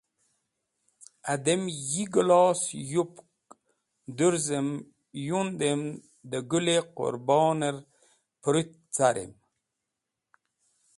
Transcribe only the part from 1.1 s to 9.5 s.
Adem yi gilos yupk dũrzem, yundem Gũl-e Qũrboner pũrũt carem.